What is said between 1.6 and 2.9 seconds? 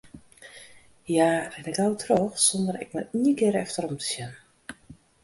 gau troch, sonder